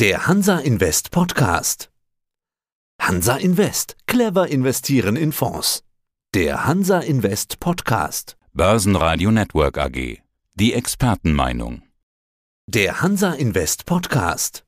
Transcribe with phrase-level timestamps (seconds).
[0.00, 1.90] Der Hansa Invest Podcast.
[3.02, 3.96] Hansa Invest.
[4.06, 5.82] Clever investieren in Fonds.
[6.34, 8.36] Der Hansa Invest Podcast.
[8.52, 10.22] Börsenradio Network AG.
[10.54, 11.82] Die Expertenmeinung.
[12.68, 14.64] Der Hansa Invest Podcast.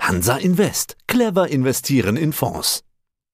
[0.00, 0.96] Hansa Invest.
[1.06, 2.82] Clever investieren in Fonds.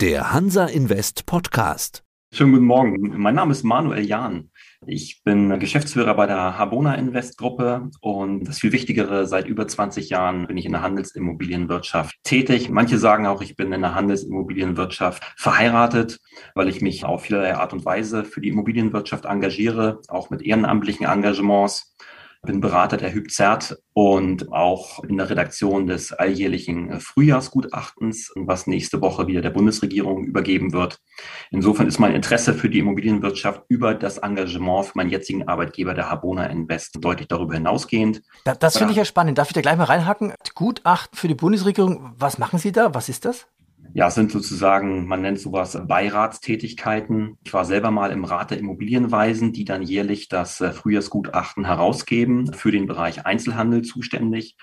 [0.01, 2.03] Der Hansa Invest Podcast.
[2.35, 3.17] Schönen guten Morgen.
[3.17, 4.50] Mein Name ist Manuel Jahn.
[4.87, 10.09] Ich bin Geschäftsführer bei der Habona Invest Gruppe und das viel Wichtigere, seit über 20
[10.09, 12.71] Jahren bin ich in der Handelsimmobilienwirtschaft tätig.
[12.71, 16.19] Manche sagen auch, ich bin in der Handelsimmobilienwirtschaft verheiratet,
[16.55, 21.05] weil ich mich auf vielerlei Art und Weise für die Immobilienwirtschaft engagiere, auch mit ehrenamtlichen
[21.05, 21.95] Engagements
[22.43, 29.27] bin Berater der Hübzert und auch in der Redaktion des alljährlichen Frühjahrsgutachtens, was nächste Woche
[29.27, 30.99] wieder der Bundesregierung übergeben wird.
[31.51, 36.11] Insofern ist mein Interesse für die Immobilienwirtschaft über das Engagement für meinen jetzigen Arbeitgeber, der
[36.11, 38.23] Habona Invest, deutlich darüber hinausgehend.
[38.45, 39.37] Das, das finde ich ja spannend.
[39.37, 40.33] Darf ich da gleich mal reinhacken?
[40.55, 42.95] Gutachten für die Bundesregierung, was machen Sie da?
[42.95, 43.47] Was ist das?
[43.93, 47.39] Ja, es sind sozusagen, man nennt sowas Beiratstätigkeiten.
[47.45, 52.53] Ich war selber mal im Rat der Immobilienweisen, die dann jährlich das äh, Frühjahrsgutachten herausgeben,
[52.53, 54.57] für den Bereich Einzelhandel zuständig.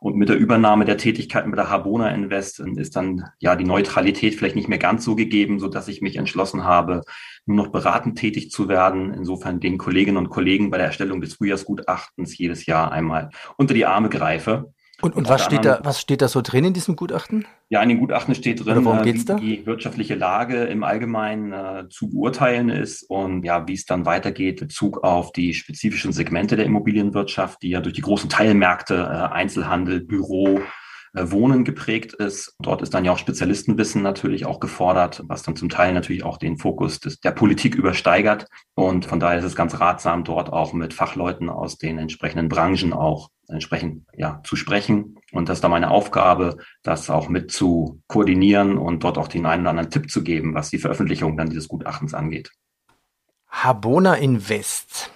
[0.00, 4.34] Und mit der Übernahme der Tätigkeiten bei der Habona Invest ist dann ja die Neutralität
[4.34, 7.02] vielleicht nicht mehr ganz so gegeben, so dass ich mich entschlossen habe,
[7.44, 9.12] nur noch beratend tätig zu werden.
[9.12, 13.28] Insofern den Kolleginnen und Kollegen bei der Erstellung des Frühjahrsgutachtens jedes Jahr einmal
[13.58, 14.72] unter die Arme greife.
[15.02, 17.46] Und, und was, steht da, was steht da so drin in diesem Gutachten?
[17.68, 19.34] Ja, in dem Gutachten steht drin, worum äh, wie da?
[19.34, 24.60] die wirtschaftliche Lage im Allgemeinen äh, zu beurteilen ist und ja, wie es dann weitergeht
[24.60, 29.34] in Bezug auf die spezifischen Segmente der Immobilienwirtschaft, die ja durch die großen Teilmärkte äh,
[29.34, 30.60] Einzelhandel, Büro,
[31.12, 32.54] Wohnen geprägt ist.
[32.60, 36.38] Dort ist dann ja auch Spezialistenwissen natürlich auch gefordert, was dann zum Teil natürlich auch
[36.38, 38.46] den Fokus des, der Politik übersteigert.
[38.74, 42.92] Und von daher ist es ganz ratsam, dort auch mit Fachleuten aus den entsprechenden Branchen
[42.92, 45.18] auch entsprechend ja, zu sprechen.
[45.32, 49.46] Und das ist dann meine Aufgabe, das auch mit zu koordinieren und dort auch den
[49.46, 52.52] einen oder anderen Tipp zu geben, was die Veröffentlichung dann dieses Gutachtens angeht.
[53.48, 55.10] Habona Invest.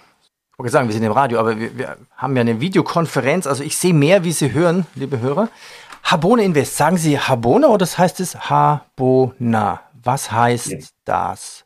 [0.51, 3.45] Ich wollte sagen, wir sind im Radio, aber wir, wir haben ja eine Videokonferenz.
[3.45, 5.49] Also ich sehe mehr, wie Sie hören, liebe Hörer.
[6.05, 6.77] Habona Invest.
[6.77, 9.81] Sagen Sie Habona oder das heißt es Habona?
[10.03, 10.77] Was heißt Ja.
[11.03, 11.65] das?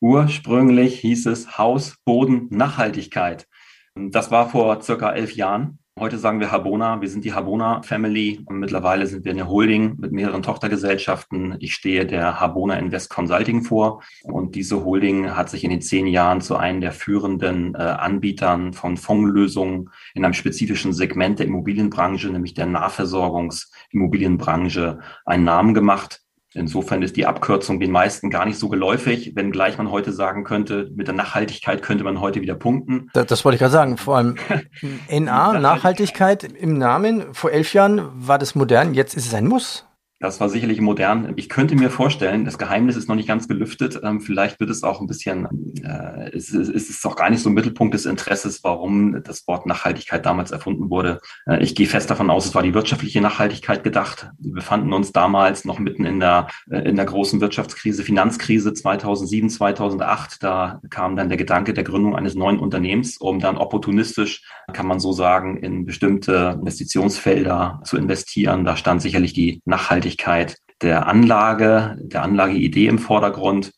[0.00, 3.46] Ursprünglich hieß es Haus, Boden, Nachhaltigkeit.
[3.94, 5.78] Das war vor circa elf Jahren.
[6.00, 7.02] Heute sagen wir Habona.
[7.02, 11.56] Wir sind die Habona Family und mittlerweile sind wir eine Holding mit mehreren Tochtergesellschaften.
[11.60, 16.06] Ich stehe der Habona Invest Consulting vor und diese Holding hat sich in den zehn
[16.06, 22.30] Jahren zu einem der führenden äh, Anbietern von Fondslösungen in einem spezifischen Segment der Immobilienbranche,
[22.30, 26.21] nämlich der Nahversorgungsimmobilienbranche, einen Namen gemacht.
[26.54, 30.90] Insofern ist die Abkürzung den meisten gar nicht so geläufig, wenngleich man heute sagen könnte,
[30.94, 33.08] mit der Nachhaltigkeit könnte man heute wieder punkten.
[33.14, 33.96] Das, das wollte ich gerade sagen.
[33.96, 34.36] Vor allem
[35.10, 37.32] NA, Nachhaltigkeit im Namen.
[37.32, 39.86] Vor elf Jahren war das modern, jetzt ist es ein Muss.
[40.22, 41.32] Das war sicherlich modern.
[41.34, 44.00] Ich könnte mir vorstellen, das Geheimnis ist noch nicht ganz gelüftet.
[44.04, 45.48] Ähm, vielleicht wird es auch ein bisschen,
[45.82, 49.66] äh, es, es ist auch gar nicht so im Mittelpunkt des Interesses, warum das Wort
[49.66, 51.20] Nachhaltigkeit damals erfunden wurde.
[51.44, 54.30] Äh, ich gehe fest davon aus, es war die wirtschaftliche Nachhaltigkeit gedacht.
[54.38, 59.50] Wir befanden uns damals noch mitten in der, äh, in der großen Wirtschaftskrise, Finanzkrise 2007,
[59.50, 60.40] 2008.
[60.40, 65.00] Da kam dann der Gedanke der Gründung eines neuen Unternehmens, um dann opportunistisch, kann man
[65.00, 68.64] so sagen, in bestimmte Investitionsfelder zu investieren.
[68.64, 70.11] Da stand sicherlich die Nachhaltigkeit
[70.82, 73.72] der Anlage, der Anlageidee im Vordergrund.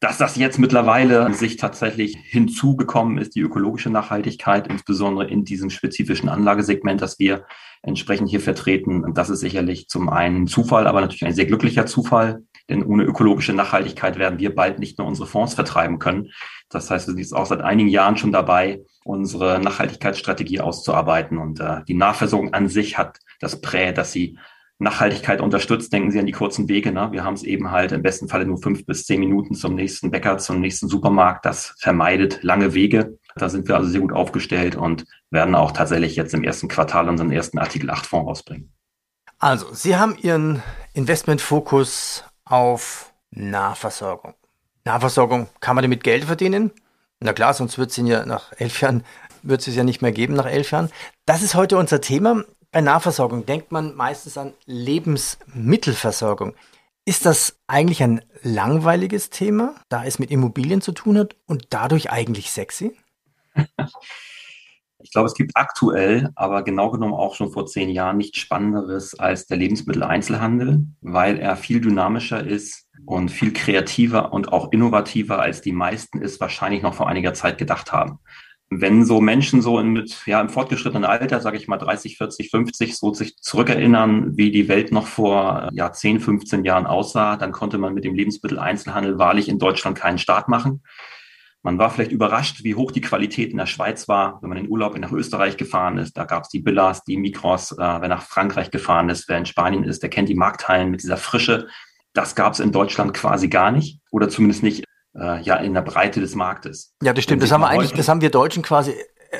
[0.00, 6.30] Dass das jetzt mittlerweile sich tatsächlich hinzugekommen ist, die ökologische Nachhaltigkeit, insbesondere in diesem spezifischen
[6.30, 7.44] Anlagesegment, das wir
[7.82, 12.42] entsprechend hier vertreten, das ist sicherlich zum einen Zufall, aber natürlich ein sehr glücklicher Zufall,
[12.70, 16.30] denn ohne ökologische Nachhaltigkeit werden wir bald nicht mehr unsere Fonds vertreiben können.
[16.70, 21.60] Das heißt, wir sind jetzt auch seit einigen Jahren schon dabei, unsere Nachhaltigkeitsstrategie auszuarbeiten und
[21.60, 24.38] äh, die Nahversorgung an sich hat das Prä, dass sie
[24.80, 26.90] Nachhaltigkeit unterstützt, denken Sie an die kurzen Wege.
[26.90, 27.12] Ne?
[27.12, 30.10] Wir haben es eben halt im besten Falle nur fünf bis zehn Minuten zum nächsten
[30.10, 31.44] Bäcker, zum nächsten Supermarkt.
[31.44, 33.18] Das vermeidet lange Wege.
[33.36, 37.08] Da sind wir also sehr gut aufgestellt und werden auch tatsächlich jetzt im ersten Quartal
[37.08, 38.72] unseren ersten Artikel 8 Fonds rausbringen.
[39.38, 40.62] Also, Sie haben Ihren
[40.94, 44.34] Investmentfokus auf Nahversorgung.
[44.84, 46.72] Nahversorgung, kann man damit Geld verdienen?
[47.20, 49.04] Na klar, sonst wird es ja nach elf Jahren,
[49.42, 50.90] wird es ja nicht mehr geben nach elf Jahren.
[51.26, 52.44] Das ist heute unser Thema.
[52.72, 56.54] Bei Nahversorgung denkt man meistens an Lebensmittelversorgung.
[57.04, 62.10] Ist das eigentlich ein langweiliges Thema, da es mit Immobilien zu tun hat und dadurch
[62.10, 62.96] eigentlich sexy?
[65.02, 69.18] Ich glaube, es gibt aktuell, aber genau genommen auch schon vor zehn Jahren nichts Spannenderes
[69.18, 75.62] als der Lebensmitteleinzelhandel, weil er viel dynamischer ist und viel kreativer und auch innovativer als
[75.62, 78.18] die meisten es wahrscheinlich noch vor einiger Zeit gedacht haben.
[78.70, 82.50] Wenn so Menschen so in, mit, ja, im fortgeschrittenen Alter, sage ich mal 30, 40,
[82.50, 87.36] 50, so sich zurückerinnern, wie die Welt noch vor äh, ja, 10, 15 Jahren aussah,
[87.36, 90.82] dann konnte man mit dem Lebensmitteleinzelhandel wahrlich in Deutschland keinen Start machen.
[91.62, 94.70] Man war vielleicht überrascht, wie hoch die Qualität in der Schweiz war, wenn man in
[94.70, 96.16] Urlaub nach Österreich gefahren ist.
[96.16, 97.72] Da gab es die Billas, die Mikros.
[97.72, 101.02] Äh, wer nach Frankreich gefahren ist, wer in Spanien ist, der kennt die Markthallen mit
[101.02, 101.66] dieser Frische.
[102.12, 104.84] Das gab es in Deutschland quasi gar nicht oder zumindest nicht
[105.14, 106.94] äh, ja in der Breite des Marktes.
[107.02, 107.42] Ja, das stimmt.
[107.42, 108.94] Das haben wir eigentlich, das haben wir Deutschen quasi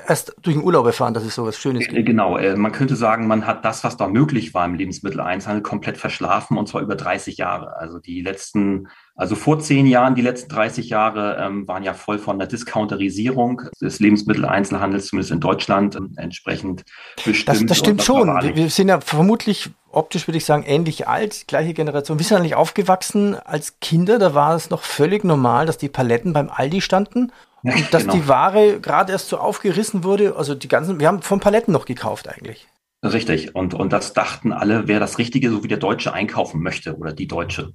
[0.06, 2.06] erst durch den Urlaub erfahren, dass es sowas Schönes gibt.
[2.06, 5.99] Genau, äh, man könnte sagen, man hat das, was da möglich war im Lebensmitteleinzelhandel, komplett
[5.99, 7.76] verschlafen und zwar über 30 Jahre.
[7.76, 12.19] Also die letzten, also vor zehn Jahren, die letzten 30 Jahre ähm, waren ja voll
[12.19, 16.84] von der Discounterisierung des Lebensmitteleinzelhandels, zumindest in Deutschland, ähm, entsprechend
[17.25, 17.49] bestimmt.
[17.49, 18.28] Das, das stimmt schon.
[18.28, 22.19] Wir, wir sind ja vermutlich optisch würde ich sagen, ähnlich alt, gleiche Generation.
[22.19, 26.32] Wir sind eigentlich aufgewachsen als Kinder, da war es noch völlig normal, dass die Paletten
[26.32, 27.32] beim Aldi standen
[27.62, 28.14] und dass genau.
[28.14, 31.84] die Ware gerade erst so aufgerissen wurde, also die ganzen, wir haben von Paletten noch
[31.84, 32.69] gekauft eigentlich.
[33.02, 33.54] Richtig.
[33.54, 37.12] Und, und das dachten alle, wer das Richtige, so wie der Deutsche einkaufen möchte oder
[37.12, 37.72] die Deutsche.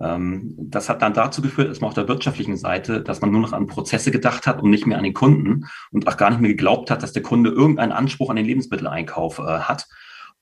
[0.00, 3.42] Ähm, das hat dann dazu geführt, dass man auf der wirtschaftlichen Seite, dass man nur
[3.42, 6.40] noch an Prozesse gedacht hat und nicht mehr an den Kunden und auch gar nicht
[6.40, 9.88] mehr geglaubt hat, dass der Kunde irgendeinen Anspruch an den Lebensmitteleinkauf äh, hat.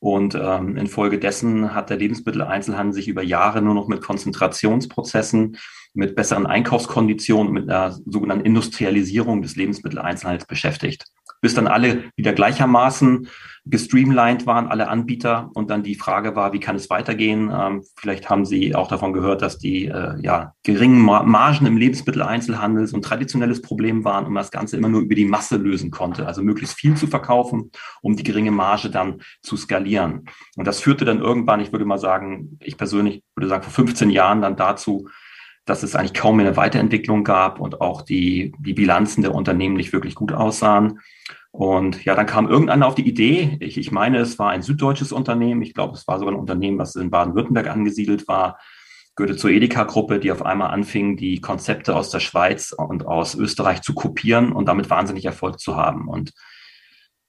[0.01, 5.59] Und ähm, infolgedessen hat der Lebensmitteleinzelhandel sich über Jahre nur noch mit Konzentrationsprozessen
[5.93, 11.05] mit besseren Einkaufskonditionen, mit einer sogenannten Industrialisierung des Lebensmitteleinzelhandels beschäftigt.
[11.41, 13.29] Bis dann alle wieder gleichermaßen
[13.67, 15.51] gestreamlined waren, alle Anbieter.
[15.55, 17.51] Und dann die Frage war, wie kann es weitergehen?
[17.53, 22.87] Ähm, vielleicht haben Sie auch davon gehört, dass die äh, ja, geringen Margen im Lebensmitteleinzelhandel
[22.87, 25.91] so ein traditionelles Problem waren und man das Ganze immer nur über die Masse lösen
[25.91, 26.27] konnte.
[26.27, 27.71] Also möglichst viel zu verkaufen,
[28.03, 30.25] um die geringe Marge dann zu skalieren.
[30.57, 34.11] Und das führte dann irgendwann, ich würde mal sagen, ich persönlich würde sagen, vor 15
[34.11, 35.09] Jahren dann dazu,
[35.65, 39.77] dass es eigentlich kaum mehr eine Weiterentwicklung gab und auch die, die Bilanzen der Unternehmen
[39.77, 41.01] nicht wirklich gut aussahen.
[41.53, 45.13] Und ja, dann kam irgendeiner auf die Idee, ich, ich meine, es war ein süddeutsches
[45.13, 48.59] Unternehmen, ich glaube, es war sogar ein Unternehmen, was in Baden-Württemberg angesiedelt war,
[49.17, 53.83] gehörte zur Edeka-Gruppe, die auf einmal anfing, die Konzepte aus der Schweiz und aus Österreich
[53.83, 56.09] zu kopieren und damit wahnsinnig Erfolg zu haben.
[56.09, 56.33] Und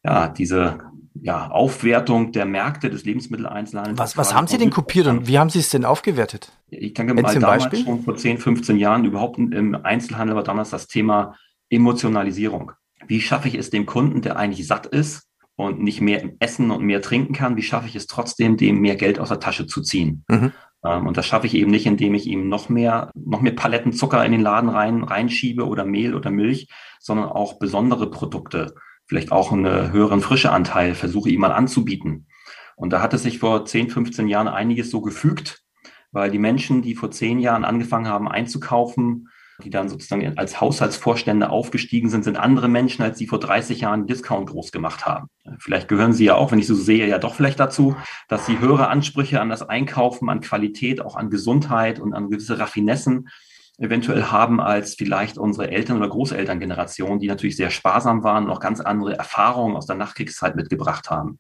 [0.04, 0.80] ja, diese
[1.22, 4.00] ja, Aufwertung der Märkte des Lebensmitteleinzelhandels.
[4.00, 6.52] Was, was haben Sie denn kopiert und wie haben Sie es denn aufgewertet?
[6.70, 7.86] Ich denke mal, damals Beispiel?
[7.86, 11.36] schon vor 10, 15 Jahren überhaupt im Einzelhandel war damals das Thema
[11.70, 12.72] Emotionalisierung.
[13.06, 16.84] Wie schaffe ich es dem Kunden, der eigentlich satt ist und nicht mehr essen und
[16.84, 19.82] mehr trinken kann, wie schaffe ich es trotzdem, dem mehr Geld aus der Tasche zu
[19.82, 20.26] ziehen?
[20.28, 20.52] Mhm.
[20.84, 23.94] Ähm, und das schaffe ich eben nicht, indem ich ihm noch mehr, noch mehr Paletten
[23.94, 26.68] Zucker in den Laden rein, reinschiebe oder Mehl oder Milch,
[27.00, 28.74] sondern auch besondere Produkte
[29.12, 32.28] vielleicht auch einen höheren Frischeanteil versuche ihm mal anzubieten.
[32.78, 35.64] Und da hat es sich vor 10, 15 Jahren einiges so gefügt,
[36.14, 39.28] weil die Menschen, die vor zehn Jahren angefangen haben einzukaufen,
[39.66, 44.08] die dann sozusagen als Haushaltsvorstände aufgestiegen sind, sind andere Menschen, als die vor 30 Jahren
[44.08, 45.28] Discount groß gemacht haben.
[45.60, 47.98] Vielleicht gehören sie ja auch, wenn ich so sehe, ja doch vielleicht dazu,
[48.30, 52.60] dass sie höhere Ansprüche an das Einkaufen, an Qualität, auch an Gesundheit und an gewisse
[52.60, 53.28] Raffinessen
[53.82, 58.60] eventuell haben als vielleicht unsere Eltern- oder Großelterngeneration, die natürlich sehr sparsam waren und auch
[58.60, 61.40] ganz andere Erfahrungen aus der Nachkriegszeit mitgebracht haben.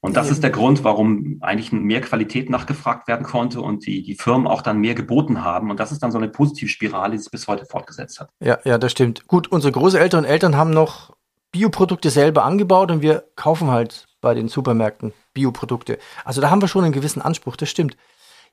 [0.00, 4.16] Und das ist der Grund, warum eigentlich mehr Qualität nachgefragt werden konnte und die, die
[4.16, 5.70] Firmen auch dann mehr geboten haben.
[5.70, 8.30] Und das ist dann so eine Positivspirale, die sich bis heute fortgesetzt hat.
[8.40, 9.26] Ja, ja, das stimmt.
[9.28, 11.16] Gut, unsere Großeltern und Eltern haben noch
[11.52, 15.98] Bioprodukte selber angebaut und wir kaufen halt bei den Supermärkten Bioprodukte.
[16.24, 17.96] Also da haben wir schon einen gewissen Anspruch, das stimmt.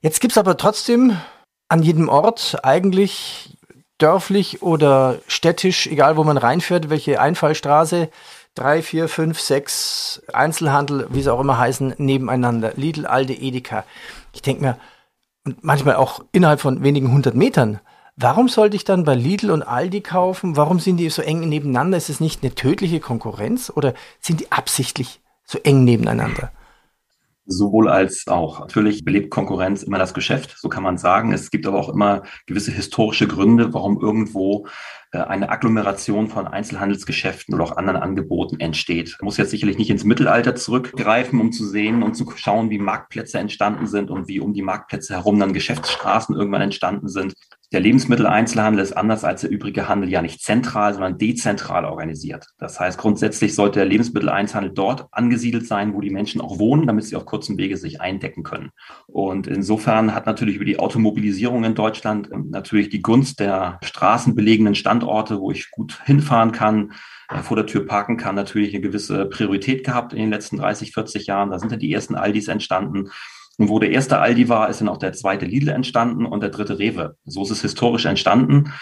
[0.00, 1.16] Jetzt gibt es aber trotzdem
[1.70, 3.56] an jedem Ort eigentlich
[3.98, 8.10] dörflich oder städtisch, egal wo man reinfährt, welche Einfallstraße,
[8.56, 12.72] drei, vier, fünf, sechs Einzelhandel, wie sie auch immer heißen, nebeneinander.
[12.74, 13.84] Lidl, Alde, Edeka.
[14.32, 14.78] Ich denke mir,
[15.44, 17.78] und manchmal auch innerhalb von wenigen hundert Metern,
[18.16, 20.56] warum sollte ich dann bei Lidl und Aldi kaufen?
[20.56, 21.96] Warum sind die so eng nebeneinander?
[21.96, 26.50] Ist es nicht eine tödliche Konkurrenz oder sind die absichtlich so eng nebeneinander?
[27.52, 28.60] Sowohl als auch.
[28.60, 31.32] Natürlich belebt Konkurrenz immer das Geschäft, so kann man sagen.
[31.32, 34.68] Es gibt aber auch immer gewisse historische Gründe, warum irgendwo
[35.10, 39.16] äh, eine Agglomeration von Einzelhandelsgeschäften oder auch anderen Angeboten entsteht.
[39.18, 42.78] Man muss jetzt sicherlich nicht ins Mittelalter zurückgreifen, um zu sehen und zu schauen, wie
[42.78, 47.34] Marktplätze entstanden sind und wie um die Marktplätze herum dann Geschäftsstraßen irgendwann entstanden sind.
[47.72, 52.48] Der Lebensmitteleinzelhandel ist anders als der übrige Handel ja nicht zentral, sondern dezentral organisiert.
[52.58, 57.04] Das heißt, grundsätzlich sollte der Lebensmitteleinzelhandel dort angesiedelt sein, wo die Menschen auch wohnen, damit
[57.04, 58.70] sie auf kurzem Wege sich eindecken können.
[59.06, 64.74] Und insofern hat natürlich über die Automobilisierung in Deutschland ähm, natürlich die Gunst der straßenbelegenen
[64.74, 66.92] Standorte, wo ich gut hinfahren kann,
[67.28, 70.92] äh, vor der Tür parken kann, natürlich eine gewisse Priorität gehabt in den letzten 30,
[70.92, 71.52] 40 Jahren.
[71.52, 73.10] Da sind ja die ersten Aldis entstanden.
[73.60, 76.48] Und wo der erste Aldi war, ist dann auch der zweite Lidl entstanden und der
[76.48, 77.16] dritte Rewe.
[77.26, 78.72] So ist es historisch entstanden.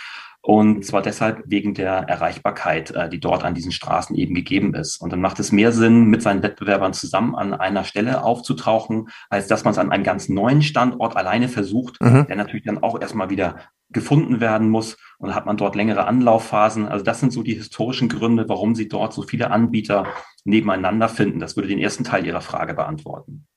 [0.40, 5.00] Und zwar deshalb wegen der Erreichbarkeit, äh, die dort an diesen Straßen eben gegeben ist.
[5.00, 9.48] Und dann macht es mehr Sinn, mit seinen Wettbewerbern zusammen an einer Stelle aufzutauchen, als
[9.48, 12.26] dass man es an einem ganz neuen Standort alleine versucht, mhm.
[12.28, 13.56] der natürlich dann auch erstmal wieder
[13.90, 14.96] gefunden werden muss.
[15.18, 16.86] Und hat man dort längere Anlaufphasen.
[16.86, 20.06] Also das sind so die historischen Gründe, warum Sie dort so viele Anbieter
[20.44, 21.40] nebeneinander finden.
[21.40, 23.48] Das würde den ersten Teil Ihrer Frage beantworten.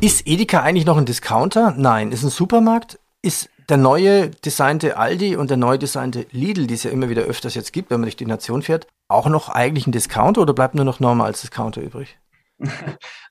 [0.00, 1.74] Ist Edeka eigentlich noch ein Discounter?
[1.76, 2.12] Nein.
[2.12, 2.98] Ist ein Supermarkt?
[3.22, 7.22] Ist der neue designte Aldi und der neu designte Lidl, die es ja immer wieder
[7.22, 10.52] öfters jetzt gibt, wenn man durch die Nation fährt, auch noch eigentlich ein Discounter oder
[10.52, 12.18] bleibt nur noch Norma als Discounter übrig?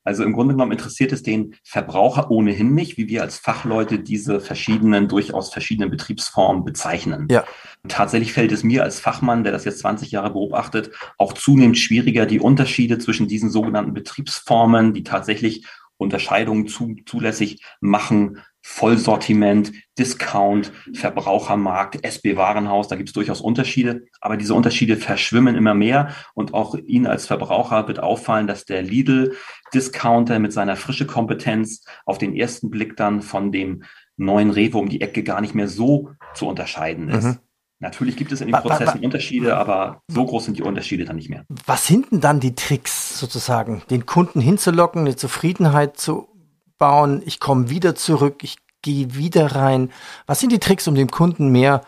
[0.05, 4.41] Also im Grunde genommen interessiert es den Verbraucher ohnehin nicht, wie wir als Fachleute diese
[4.41, 7.27] verschiedenen, durchaus verschiedenen Betriebsformen bezeichnen.
[7.31, 7.45] Ja.
[7.87, 12.25] Tatsächlich fällt es mir als Fachmann, der das jetzt 20 Jahre beobachtet, auch zunehmend schwieriger,
[12.25, 15.65] die Unterschiede zwischen diesen sogenannten Betriebsformen, die tatsächlich
[15.97, 24.53] Unterscheidungen zu, zulässig machen, Vollsortiment, Discount, Verbrauchermarkt, SB-Warenhaus, da gibt es durchaus Unterschiede, aber diese
[24.53, 30.53] Unterschiede verschwimmen immer mehr und auch Ihnen als Verbraucher wird auffallen, dass der Lidl-Discounter mit
[30.53, 33.83] seiner frische Kompetenz auf den ersten Blick dann von dem
[34.15, 37.23] neuen Rewe um die Ecke gar nicht mehr so zu unterscheiden ist.
[37.25, 37.39] Mhm.
[37.83, 41.29] Natürlich gibt es in den Prozessen Unterschiede, aber so groß sind die Unterschiede dann nicht
[41.29, 41.43] mehr.
[41.65, 46.29] Was sind denn dann die Tricks sozusagen, den Kunden hinzulocken, eine Zufriedenheit zu
[46.77, 49.91] bauen, ich komme wieder zurück, ich gehe wieder rein.
[50.27, 51.81] Was sind die Tricks, um dem Kunden mehr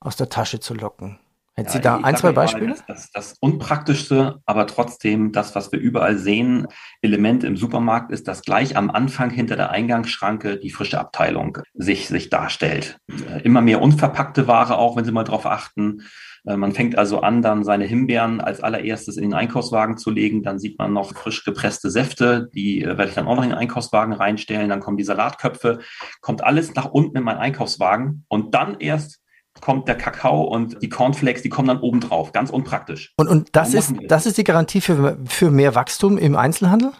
[0.00, 1.18] aus der Tasche zu locken?
[1.54, 2.68] Hätten ja, Sie da ein, zwei Beispiele?
[2.68, 6.66] Mal, das, das, unpraktischste, aber trotzdem das, was wir überall sehen,
[7.02, 12.08] Element im Supermarkt ist, dass gleich am Anfang hinter der Eingangsschranke die frische Abteilung sich,
[12.08, 12.98] sich darstellt.
[13.28, 16.02] Äh, immer mehr unverpackte Ware auch, wenn Sie mal drauf achten.
[16.46, 20.42] Äh, man fängt also an, dann seine Himbeeren als allererstes in den Einkaufswagen zu legen.
[20.42, 23.50] Dann sieht man noch frisch gepresste Säfte, die äh, werde ich dann auch noch in
[23.50, 24.68] den Einkaufswagen reinstellen.
[24.68, 25.80] Dann kommen die Salatköpfe,
[26.20, 29.21] kommt alles nach unten in meinen Einkaufswagen und dann erst
[29.60, 32.32] kommt der Kakao und die Cornflakes, die kommen dann oben drauf.
[32.32, 33.12] Ganz unpraktisch.
[33.16, 36.92] Und, und das, ist, das ist die Garantie für, für mehr Wachstum im Einzelhandel?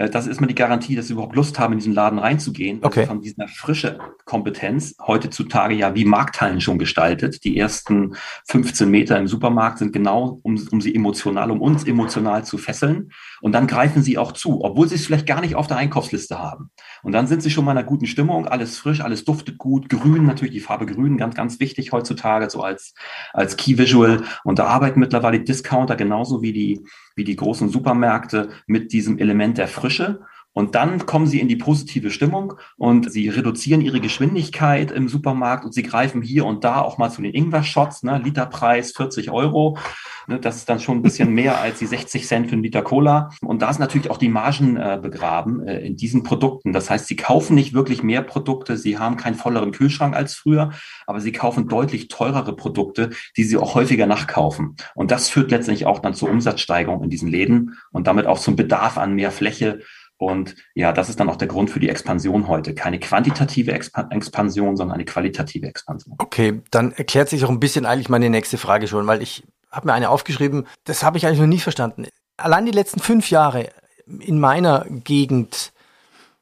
[0.00, 2.80] Äh, das ist mal die Garantie, dass sie überhaupt Lust haben, in diesen Laden reinzugehen.
[2.82, 3.06] Okay.
[3.06, 7.44] Von dieser frische Kompetenz heutzutage ja wie Markthallen schon gestaltet.
[7.44, 8.16] Die ersten
[8.48, 13.12] 15 Meter im Supermarkt sind genau, um, um sie emotional, um uns emotional zu fesseln.
[13.42, 16.38] Und dann greifen sie auch zu, obwohl sie es vielleicht gar nicht auf der Einkaufsliste
[16.38, 16.70] haben.
[17.02, 19.88] Und dann sind sie schon mal in einer guten Stimmung, alles frisch, alles duftet gut,
[19.88, 22.94] grün, natürlich die Farbe grün, ganz, ganz wichtig heutzutage, so als,
[23.32, 24.22] als Key Visual.
[24.44, 26.80] Und da arbeiten mittlerweile Discounter genauso wie die,
[27.20, 30.22] wie die großen Supermärkte mit diesem Element der Frische.
[30.52, 35.64] Und dann kommen sie in die positive Stimmung und sie reduzieren ihre Geschwindigkeit im Supermarkt
[35.64, 39.78] und sie greifen hier und da auch mal zu den Ingwer-Shots, ne, Literpreis 40 Euro.
[40.26, 42.82] Ne, das ist dann schon ein bisschen mehr als die 60 Cent für einen Liter
[42.82, 43.30] Cola.
[43.42, 46.72] Und da ist natürlich auch die Margen äh, begraben äh, in diesen Produkten.
[46.72, 50.70] Das heißt, sie kaufen nicht wirklich mehr Produkte, sie haben keinen volleren Kühlschrank als früher,
[51.06, 54.76] aber sie kaufen deutlich teurere Produkte, die sie auch häufiger nachkaufen.
[54.94, 58.56] Und das führt letztendlich auch dann zur Umsatzsteigerung in diesen Läden und damit auch zum
[58.56, 59.80] Bedarf an mehr Fläche
[60.20, 62.74] und ja, das ist dann auch der Grund für die Expansion heute.
[62.74, 66.16] Keine quantitative Expansion, sondern eine qualitative Expansion.
[66.18, 69.86] Okay, dann erklärt sich auch ein bisschen eigentlich meine nächste Frage schon, weil ich habe
[69.86, 72.06] mir eine aufgeschrieben, das habe ich eigentlich noch nie verstanden.
[72.36, 73.70] Allein die letzten fünf Jahre
[74.06, 75.72] in meiner Gegend,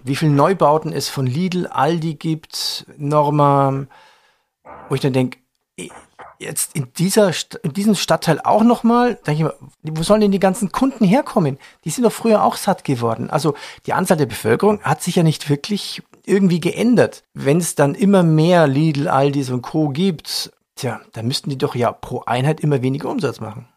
[0.02, 3.86] wie viele Neubauten es von Lidl, Aldi gibt, Norma,
[4.88, 5.38] wo ich dann denke,
[6.38, 10.40] jetzt in dieser in diesem Stadtteil auch nochmal, denke ich mal, wo sollen denn die
[10.40, 11.58] ganzen Kunden herkommen?
[11.84, 13.30] Die sind doch früher auch satt geworden.
[13.30, 13.54] Also
[13.86, 17.24] die Anzahl der Bevölkerung hat sich ja nicht wirklich irgendwie geändert.
[17.34, 19.88] Wenn es dann immer mehr Lidl, Aldis und Co.
[19.88, 23.68] gibt, tja, dann müssten die doch ja pro Einheit immer weniger Umsatz machen.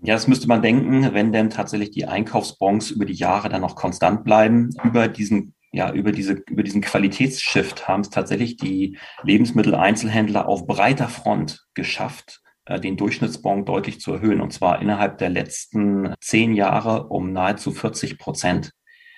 [0.00, 3.74] Ja, das müsste man denken, wenn denn tatsächlich die Einkaufsbons über die Jahre dann noch
[3.74, 10.48] konstant bleiben, über diesen ja, über, diese, über diesen Qualitätsshift haben es tatsächlich die Lebensmitteleinzelhändler
[10.48, 14.40] auf breiter Front geschafft, äh, den Durchschnittsbon deutlich zu erhöhen.
[14.40, 18.72] Und zwar innerhalb der letzten zehn Jahre um nahezu 40 Prozent.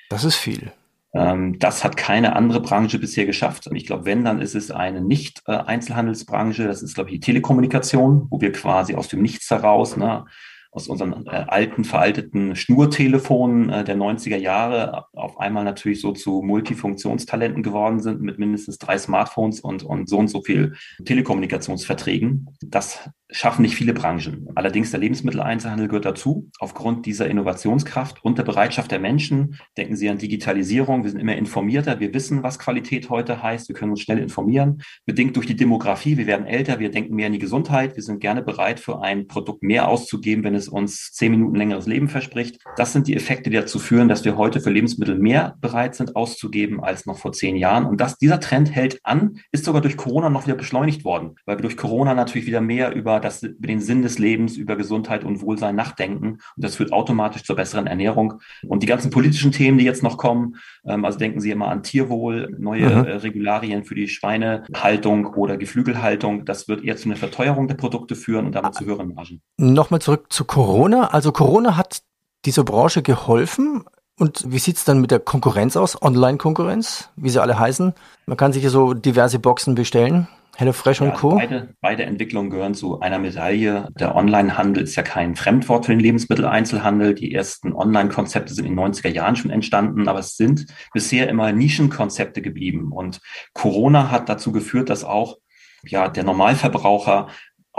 [0.09, 0.73] Das ist viel.
[1.13, 3.67] Ähm, das hat keine andere Branche bisher geschafft.
[3.67, 6.67] Und ich glaube, wenn, dann ist es eine Nicht-Einzelhandelsbranche.
[6.67, 10.25] Das ist, glaube ich, die Telekommunikation, wo wir quasi aus dem Nichts heraus ne,
[10.73, 16.43] aus unseren äh, alten, veralteten Schnurtelefonen äh, der 90er Jahre auf einmal natürlich so zu
[16.43, 20.75] Multifunktionstalenten geworden sind mit mindestens drei Smartphones und, und so und so viel
[21.05, 22.49] Telekommunikationsverträgen.
[22.61, 24.49] Das schaffen nicht viele Branchen.
[24.55, 26.51] Allerdings der Lebensmitteleinzelhandel gehört dazu.
[26.59, 31.05] Aufgrund dieser Innovationskraft und der Bereitschaft der Menschen denken Sie an Digitalisierung.
[31.05, 32.01] Wir sind immer informierter.
[32.01, 33.69] Wir wissen, was Qualität heute heißt.
[33.69, 34.83] Wir können uns schnell informieren.
[35.07, 36.17] Bedingt durch die Demografie.
[36.17, 36.79] Wir werden älter.
[36.79, 37.97] Wir denken mehr an die Gesundheit.
[37.97, 41.87] Wir sind gerne bereit, für ein Produkt mehr auszugeben, wenn es uns zehn Minuten längeres
[41.87, 42.59] Leben verspricht.
[42.77, 46.17] Das sind die Effekte, die dazu führen, dass wir heute für Lebensmittel mehr bereit sind
[46.17, 47.87] auszugeben als noch vor zehn Jahren.
[47.87, 51.59] Und dass dieser Trend hält an, ist sogar durch Corona noch wieder beschleunigt worden, weil
[51.59, 55.25] wir durch Corona natürlich wieder mehr über, das, über den Sinn des Lebens, über Gesundheit
[55.25, 56.39] und Wohlsein nachdenken.
[56.57, 58.41] Und das führt automatisch zur besseren Ernährung.
[58.67, 61.83] Und die ganzen politischen Themen, die jetzt noch kommen, ähm, also denken Sie immer an
[61.83, 63.05] Tierwohl, neue mhm.
[63.05, 68.15] äh, Regularien für die Schweinehaltung oder Geflügelhaltung, das wird eher zu einer Verteuerung der Produkte
[68.15, 69.43] führen und damit zu höheren Margen.
[69.57, 71.09] Nochmal zurück zu Corona.
[71.09, 72.03] Also Corona hat
[72.45, 73.85] dieser Branche geholfen.
[74.21, 76.01] Und wie sieht es dann mit der Konkurrenz aus?
[76.03, 77.95] Online-Konkurrenz, wie sie alle heißen.
[78.27, 80.29] Man kann sich ja so diverse Boxen bestellen.
[80.59, 81.37] HelloFresh ja, und Co.
[81.37, 83.89] Beide, beide Entwicklungen gehören zu einer Medaille.
[83.99, 87.15] Der Online-Handel ist ja kein Fremdwort für den Lebensmitteleinzelhandel.
[87.15, 91.51] Die ersten Online-Konzepte sind in den 90er Jahren schon entstanden, aber es sind bisher immer
[91.53, 92.93] Nischenkonzepte geblieben.
[92.93, 93.21] Und
[93.55, 95.39] Corona hat dazu geführt, dass auch
[95.87, 97.29] ja, der Normalverbraucher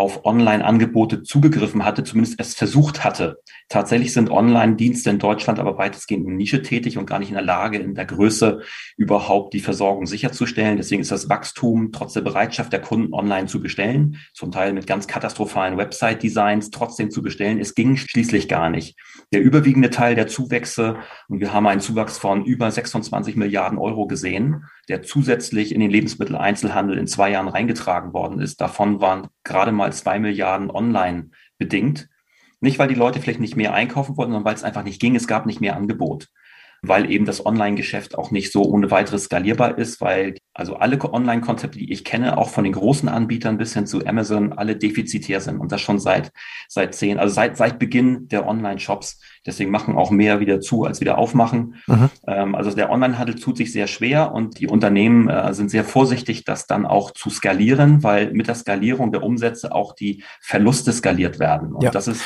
[0.02, 3.40] auf Online-Angebote zugegriffen hatte, zumindest es versucht hatte.
[3.70, 7.44] Tatsächlich sind Online-Dienste in Deutschland aber weitestgehend in Nische tätig und gar nicht in der
[7.44, 8.62] Lage, in der Größe
[8.98, 10.78] überhaupt die Versorgung sicherzustellen.
[10.78, 14.88] Deswegen ist das Wachstum trotz der Bereitschaft der Kunden online zu bestellen, zum Teil mit
[14.88, 17.60] ganz katastrophalen Website-Designs trotzdem zu bestellen.
[17.60, 18.98] Es ging schließlich gar nicht.
[19.34, 20.98] Der überwiegende Teil der Zuwächse,
[21.30, 25.90] und wir haben einen Zuwachs von über 26 Milliarden Euro gesehen, der zusätzlich in den
[25.90, 28.60] Lebensmitteleinzelhandel in zwei Jahren reingetragen worden ist.
[28.60, 32.10] Davon waren gerade mal zwei Milliarden online bedingt.
[32.60, 35.16] Nicht, weil die Leute vielleicht nicht mehr einkaufen wollten, sondern weil es einfach nicht ging.
[35.16, 36.28] Es gab nicht mehr Angebot
[36.84, 41.78] weil eben das Online-Geschäft auch nicht so ohne weiteres skalierbar ist, weil also alle Online-Konzepte,
[41.78, 45.60] die ich kenne, auch von den großen Anbietern bis hin zu Amazon, alle defizitär sind
[45.60, 46.32] und das schon seit
[46.68, 49.20] seit zehn, also seit seit Beginn der Online-Shops.
[49.46, 51.76] Deswegen machen auch mehr wieder zu als wieder aufmachen.
[51.86, 52.10] Mhm.
[52.28, 56.46] Ähm, also der Online-Handel tut sich sehr schwer und die Unternehmen äh, sind sehr vorsichtig,
[56.46, 61.40] das dann auch zu skalieren, weil mit der Skalierung der Umsätze auch die Verluste skaliert
[61.40, 61.74] werden.
[61.74, 61.92] Und ja.
[61.92, 62.24] das ist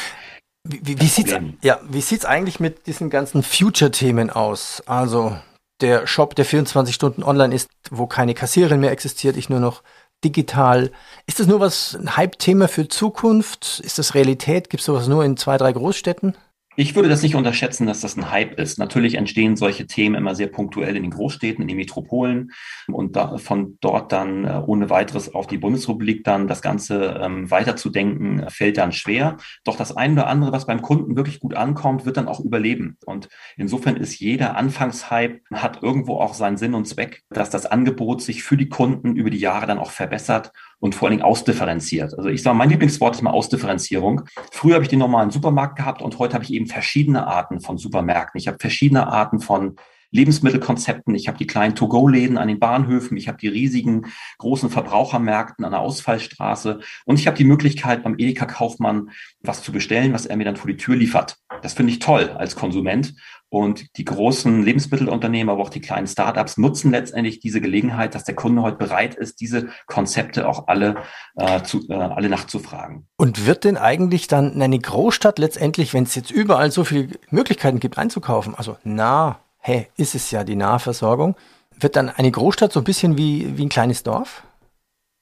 [0.65, 4.81] wie, wie, sieht's, ja, wie sieht's eigentlich mit diesen ganzen Future-Themen aus?
[4.87, 5.37] Also
[5.81, 9.83] der Shop, der 24 Stunden online ist, wo keine Kassiererin mehr existiert, ich nur noch
[10.23, 10.91] digital.
[11.27, 13.79] Ist das nur was, ein Hype-Thema für Zukunft?
[13.83, 14.69] Ist das Realität?
[14.69, 16.35] Gibt es sowas nur in zwei, drei Großstädten?
[16.77, 18.79] Ich würde das nicht unterschätzen, dass das ein Hype ist.
[18.79, 22.51] Natürlich entstehen solche Themen immer sehr punktuell in den Großstädten, in den Metropolen
[22.87, 27.49] und da, von dort dann äh, ohne weiteres auf die Bundesrepublik dann das Ganze ähm,
[27.49, 29.37] weiterzudenken, fällt dann schwer.
[29.63, 32.97] Doch das eine oder andere, was beim Kunden wirklich gut ankommt, wird dann auch überleben.
[33.05, 38.21] Und insofern ist jeder Anfangshype hat irgendwo auch seinen Sinn und Zweck, dass das Angebot
[38.21, 40.51] sich für die Kunden über die Jahre dann auch verbessert
[40.85, 42.13] und vor allen Dingen ausdifferenziert.
[42.15, 44.21] Also ich sage, mein Lieblingswort ist mal Ausdifferenzierung.
[44.51, 47.79] Früher habe ich den normalen Supermarkt gehabt und heute habe ich eben verschiedene Arten von
[47.79, 48.39] Supermärkten.
[48.39, 49.77] Ich habe verschiedene Arten von
[50.15, 51.13] Lebensmittelkonzepten.
[51.13, 53.17] Ich habe die kleinen To-Go-Läden an den Bahnhöfen.
[53.17, 56.79] Ich habe die riesigen großen Verbrauchermärkten an der Ausfallstraße.
[57.05, 59.09] Und ich habe die Möglichkeit, beim Edeka-Kaufmann
[59.41, 61.37] was zu bestellen, was er mir dann vor die Tür liefert.
[61.61, 63.13] Das finde ich toll als Konsument.
[63.49, 68.35] Und die großen Lebensmittelunternehmen, aber auch die kleinen Startups nutzen letztendlich diese Gelegenheit, dass der
[68.35, 70.97] Kunde heute bereit ist, diese Konzepte auch alle,
[71.35, 73.07] äh, zu, äh, alle nachzufragen.
[73.17, 77.79] Und wird denn eigentlich dann eine Großstadt letztendlich, wenn es jetzt überall so viele Möglichkeiten
[77.79, 81.35] gibt einzukaufen, also nah, hä, ist es ja die Nahversorgung,
[81.79, 84.43] wird dann eine Großstadt so ein bisschen wie, wie ein kleines Dorf?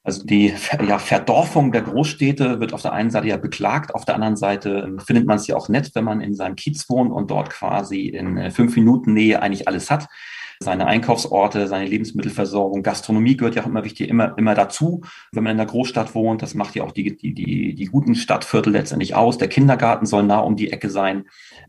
[0.06, 0.52] Also die
[0.86, 4.84] ja, Verdorfung der Großstädte wird auf der einen Seite ja beklagt, auf der anderen Seite
[4.86, 7.48] ähm, findet man es ja auch nett, wenn man in seinem Kiez wohnt und dort
[7.48, 10.06] quasi in äh, fünf Minuten Nähe eigentlich alles hat.
[10.60, 15.52] Seine Einkaufsorte, seine Lebensmittelversorgung, Gastronomie gehört ja auch immer wichtig, immer, immer dazu, wenn man
[15.52, 16.42] in der Großstadt wohnt.
[16.42, 19.38] Das macht ja auch die, die, die, die guten Stadtviertel letztendlich aus.
[19.38, 21.24] Der Kindergarten soll nah um die Ecke sein.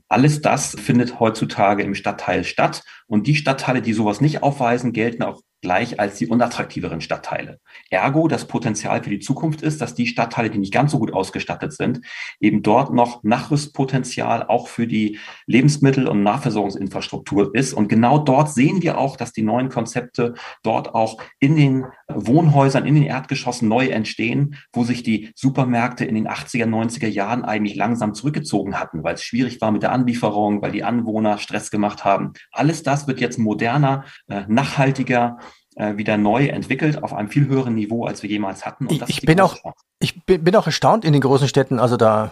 [0.08, 2.84] Alles das findet heutzutage im Stadtteil statt.
[3.08, 7.60] Und die Stadtteile, die sowas nicht aufweisen, gelten auch gleich als die unattraktiveren Stadtteile.
[7.90, 11.12] Ergo, das Potenzial für die Zukunft ist, dass die Stadtteile, die nicht ganz so gut
[11.12, 12.02] ausgestattet sind,
[12.40, 17.74] eben dort noch Nachrüstpotenzial auch für die Lebensmittel- und Nahversorgungsinfrastruktur ist.
[17.74, 22.86] Und genau dort sehen wir auch, dass die neuen Konzepte dort auch in den Wohnhäusern,
[22.86, 27.76] in den Erdgeschossen neu entstehen, wo sich die Supermärkte in den 80er, 90er Jahren eigentlich
[27.76, 32.06] langsam zurückgezogen hatten, weil es schwierig war mit der Anlieferung, weil die Anwohner Stress gemacht
[32.06, 32.34] haben.
[32.52, 35.40] Alles das wird jetzt moderner, äh, nachhaltiger,
[35.76, 38.88] äh, wieder neu entwickelt auf einem viel höheren Niveau, als wir jemals hatten.
[38.90, 39.58] ich, ich bin auch,
[40.00, 41.80] ich bin, bin auch erstaunt in den großen Städten.
[41.80, 42.32] Also da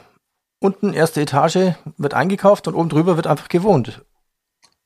[0.60, 4.02] unten erste Etage wird eingekauft und oben drüber wird einfach gewohnt.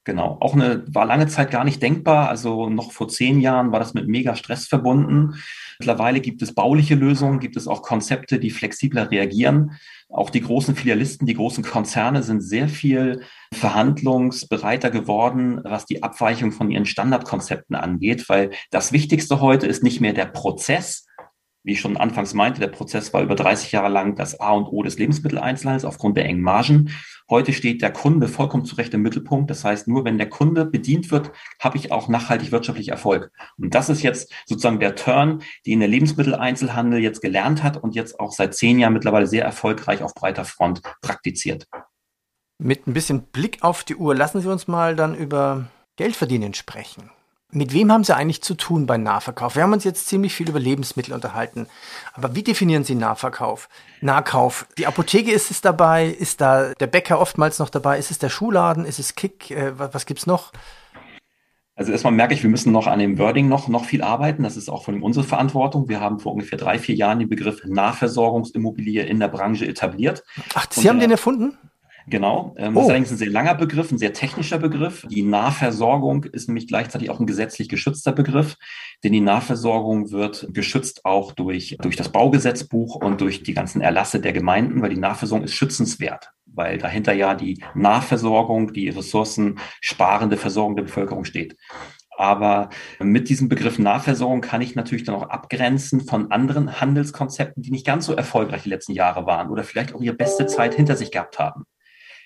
[0.08, 2.30] Genau, auch eine war lange Zeit gar nicht denkbar.
[2.30, 5.34] Also noch vor zehn Jahren war das mit mega Stress verbunden.
[5.80, 9.72] Mittlerweile gibt es bauliche Lösungen, gibt es auch Konzepte, die flexibler reagieren.
[10.08, 16.54] Auch die großen Filialisten, die großen Konzerne sind sehr viel verhandlungsbereiter geworden, was die Abweichung
[16.54, 21.07] von ihren Standardkonzepten angeht, weil das Wichtigste heute ist nicht mehr der Prozess,
[21.68, 24.68] wie ich schon anfangs meinte, der Prozess war über 30 Jahre lang das A und
[24.68, 26.92] O des Lebensmitteleinzelhandels aufgrund der engen Margen.
[27.30, 29.52] Heute steht der Kunde vollkommen zu Recht im Mittelpunkt.
[29.52, 33.34] Das heißt, nur wenn der Kunde bedient wird, habe ich auch nachhaltig wirtschaftlich Erfolg.
[33.58, 38.18] Und das ist jetzt sozusagen der Turn, den der Lebensmitteleinzelhandel jetzt gelernt hat und jetzt
[38.18, 41.68] auch seit zehn Jahren mittlerweile sehr erfolgreich auf breiter Front praktiziert.
[42.60, 47.12] Mit ein bisschen Blick auf die Uhr lassen Sie uns mal dann über Geldverdienen sprechen.
[47.52, 49.56] Mit wem haben Sie eigentlich zu tun beim Nahverkauf?
[49.56, 51.68] Wir haben uns jetzt ziemlich viel über Lebensmittel unterhalten.
[52.14, 53.70] Aber wie definieren Sie Nahverkauf?
[54.02, 54.68] Nahkauf.
[54.78, 56.08] Die Apotheke ist es dabei?
[56.08, 58.00] Ist da der Bäcker oftmals noch dabei?
[58.00, 58.84] Ist es der Schuhladen?
[58.84, 59.50] Ist es Kick?
[59.52, 60.52] Äh, was, was gibt's noch?
[61.76, 64.44] Also erstmal merke ich, wir müssen noch an dem Wording noch, noch viel arbeiten.
[64.44, 65.88] Das ist auch von unsere Verantwortung.
[65.88, 70.24] Wir haben vor ungefähr drei, vier Jahren den Begriff Nahversorgungsimmobilie in der Branche etabliert.
[70.54, 71.58] Ach, Sie Und haben den erfunden?
[72.10, 72.56] Genau.
[72.58, 72.80] Ähm, oh.
[72.80, 75.06] Das ist allerdings ein sehr langer Begriff, ein sehr technischer Begriff.
[75.10, 78.56] Die Nahversorgung ist nämlich gleichzeitig auch ein gesetzlich geschützter Begriff,
[79.04, 84.22] denn die Nahversorgung wird geschützt auch durch, durch das Baugesetzbuch und durch die ganzen Erlasse
[84.22, 90.78] der Gemeinden, weil die Nahversorgung ist schützenswert, weil dahinter ja die Nahversorgung, die ressourcensparende Versorgung
[90.78, 91.58] der Bevölkerung steht.
[92.18, 97.70] Aber mit diesem Begriff Nahversorgung kann ich natürlich dann auch abgrenzen von anderen Handelskonzepten, die
[97.70, 100.96] nicht ganz so erfolgreich die letzten Jahre waren oder vielleicht auch ihre beste Zeit hinter
[100.96, 101.66] sich gehabt haben.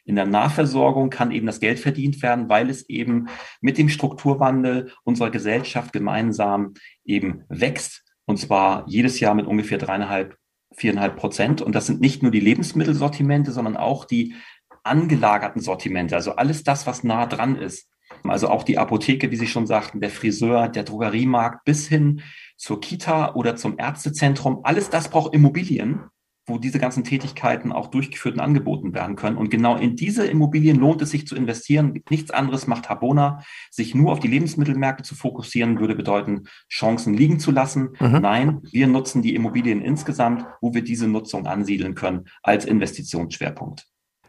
[0.04, 3.28] In der Nahversorgung kann eben das Geld verdient werden, weil es eben
[3.62, 6.74] mit dem Strukturwandel unserer Gesellschaft gemeinsam
[7.06, 8.04] eben wächst.
[8.26, 10.38] Und zwar jedes Jahr mit ungefähr dreieinhalb,
[10.74, 11.62] viereinhalb Prozent.
[11.62, 14.36] Und das sind nicht nur die Lebensmittelsortimente, sondern auch die
[14.84, 16.16] angelagerten Sortimente.
[16.16, 17.88] Also alles das, was nah dran ist.
[18.24, 22.22] Also auch die Apotheke, wie Sie schon sagten, der Friseur, der Drogeriemarkt bis hin
[22.58, 24.62] zur Kita oder zum Ärztezentrum.
[24.64, 26.02] Alles das braucht Immobilien
[26.46, 29.38] wo diese ganzen Tätigkeiten auch durchgeführt und angeboten werden können.
[29.38, 32.02] Und genau in diese Immobilien lohnt es sich zu investieren.
[32.10, 33.44] Nichts anderes macht Habona.
[33.70, 37.96] Sich nur auf die Lebensmittelmärkte zu fokussieren, würde bedeuten, Chancen liegen zu lassen.
[38.00, 38.20] Mhm.
[38.22, 43.88] Nein, wir nutzen die Immobilien insgesamt, wo wir diese Nutzung ansiedeln können, als Investitionsschwerpunkt.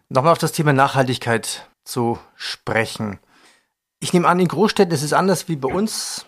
[0.08, 3.18] Nochmal auf das Thema Nachhaltigkeit zu sprechen.
[4.00, 6.26] Ich nehme an, in Großstädten ist es anders wie bei uns.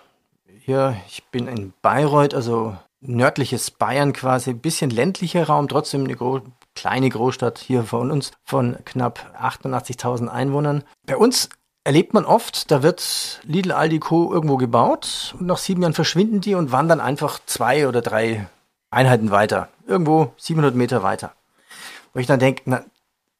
[0.60, 6.16] Hier, ich bin in Bayreuth, also nördliches Bayern quasi, ein bisschen ländlicher Raum, trotzdem eine
[6.16, 6.40] gro
[6.74, 10.82] kleine Großstadt hier von uns von knapp 88.000 Einwohnern.
[11.06, 11.48] Bei uns
[11.84, 14.32] erlebt man oft, da wird Lidl, Aldi, Co.
[14.32, 18.48] irgendwo gebaut und nach sieben Jahren verschwinden die und wandern einfach zwei oder drei
[18.90, 19.68] Einheiten weiter.
[19.86, 21.32] Irgendwo 700 Meter weiter.
[22.12, 22.84] Wo ich dann denke,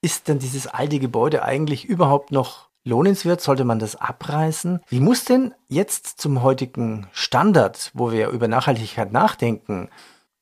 [0.00, 3.40] ist denn dieses alte Gebäude eigentlich überhaupt noch lohnenswert?
[3.40, 4.81] Sollte man das abreißen?
[4.88, 9.88] Wie muss denn jetzt zum heutigen Standard, wo wir über Nachhaltigkeit nachdenken,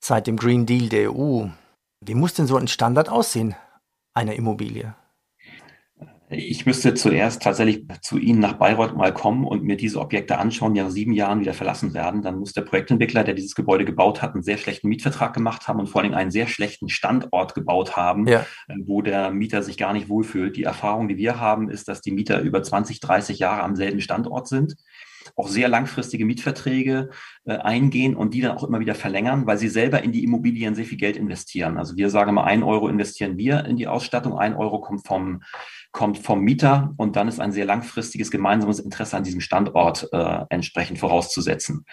[0.00, 1.46] seit dem Green Deal der EU,
[2.04, 3.54] wie muss denn so ein Standard aussehen
[4.14, 4.94] einer Immobilie?
[6.34, 10.72] Ich müsste zuerst tatsächlich zu Ihnen nach Bayreuth mal kommen und mir diese Objekte anschauen,
[10.72, 12.22] die nach sieben Jahren wieder verlassen werden.
[12.22, 15.78] Dann muss der Projektentwickler, der dieses Gebäude gebaut hat, einen sehr schlechten Mietvertrag gemacht haben
[15.78, 18.46] und vor allem einen sehr schlechten Standort gebaut haben, ja.
[18.68, 20.56] Äh, wo der Mieter sich gar nicht wohlfühlt.
[20.56, 24.00] Die Erfahrung, die wir haben, ist, dass die Mieter über 20, 30 Jahre am selben
[24.00, 24.76] Standort sind
[25.36, 27.10] auch sehr langfristige Mietverträge
[27.44, 30.74] äh, eingehen und die dann auch immer wieder verlängern, weil sie selber in die Immobilien
[30.74, 31.78] sehr viel Geld investieren.
[31.78, 35.42] Also wir sagen mal, ein Euro investieren wir in die Ausstattung, ein Euro kommt vom
[35.92, 40.40] kommt vom Mieter und dann ist ein sehr langfristiges gemeinsames Interesse an diesem Standort äh,
[40.48, 41.84] entsprechend vorauszusetzen.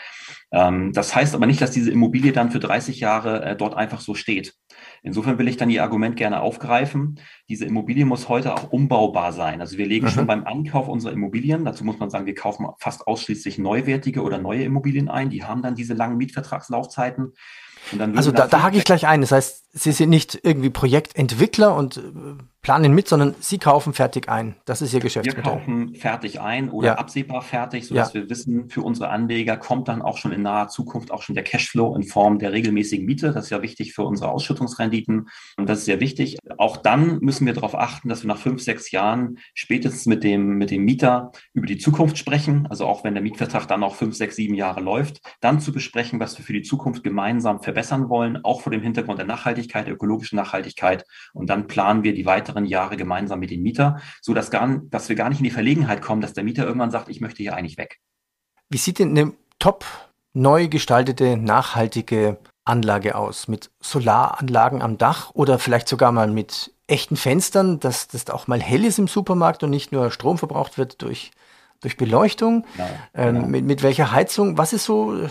[0.51, 3.99] Ähm, das heißt aber nicht, dass diese Immobilie dann für 30 Jahre äh, dort einfach
[3.99, 4.55] so steht.
[5.03, 7.19] Insofern will ich dann Ihr Argument gerne aufgreifen.
[7.47, 9.61] Diese Immobilie muss heute auch umbaubar sein.
[9.61, 10.11] Also wir legen mhm.
[10.11, 14.37] schon beim Ankauf unserer Immobilien, dazu muss man sagen, wir kaufen fast ausschließlich neuwertige oder
[14.37, 15.29] neue Immobilien ein.
[15.29, 17.33] Die haben dann diese langen Mietvertragslaufzeiten
[18.15, 19.21] also da, da hake ich gleich ein.
[19.21, 22.01] Das heißt, Sie sind nicht irgendwie Projektentwickler und
[22.61, 24.55] planen mit, sondern Sie kaufen fertig ein.
[24.65, 25.43] Das ist Ihr Geschäftsmodell.
[25.43, 26.95] Wir kaufen fertig ein oder ja.
[26.95, 28.21] absehbar fertig, sodass ja.
[28.21, 31.43] wir wissen, für unsere Anleger kommt dann auch schon in naher Zukunft auch schon der
[31.43, 33.31] Cashflow in Form der regelmäßigen Miete.
[33.31, 35.29] Das ist ja wichtig für unsere Ausschüttungsrenditen.
[35.57, 36.37] Und das ist sehr wichtig.
[36.57, 40.57] Auch dann müssen wir darauf achten, dass wir nach fünf, sechs Jahren spätestens mit dem,
[40.57, 42.67] mit dem Mieter über die Zukunft sprechen.
[42.69, 46.19] Also auch wenn der Mietvertrag dann noch fünf, sechs, sieben Jahre läuft, dann zu besprechen,
[46.19, 49.93] was wir für die Zukunft gemeinsam verbessern wollen, auch vor dem Hintergrund der Nachhaltigkeit, der
[49.93, 51.05] ökologischen Nachhaltigkeit.
[51.33, 55.09] Und dann planen wir die weiteren Jahre gemeinsam mit dem Mieter, so dass, gar, dass
[55.09, 57.55] wir gar nicht in die Verlegenheit kommen, dass der Mieter irgendwann sagt, ich möchte hier
[57.55, 57.99] eigentlich weg.
[58.69, 59.85] Wie sieht denn eine top
[60.33, 63.47] neu gestaltete, nachhaltige Anlage aus?
[63.47, 68.61] Mit Solaranlagen am Dach oder vielleicht sogar mal mit echten Fenstern, dass das auch mal
[68.61, 71.31] hell ist im Supermarkt und nicht nur Strom verbraucht wird durch,
[71.81, 72.65] durch Beleuchtung?
[72.75, 73.47] Genau, ähm, genau.
[73.47, 74.57] Mit, mit welcher Heizung?
[74.57, 75.29] Was ist so